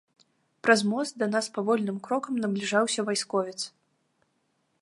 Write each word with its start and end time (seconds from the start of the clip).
Праз 0.67 0.81
мост 0.93 1.13
да 1.23 1.27
нас 1.35 1.49
павольным 1.57 1.97
крокам 2.09 2.33
набліжаўся 2.47 3.01
вайсковец. 3.11 3.59